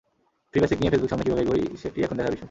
Free 0.51 0.59
basics 0.61 0.79
নিয়ে 0.81 0.93
Facebook 0.93 1.09
সামনে 1.11 1.25
কীভাবে 1.25 1.43
এগোয়, 1.43 1.63
সেটিই 1.81 2.05
এখন 2.05 2.15
দেখার 2.17 2.31
বিষয়। 2.35 2.39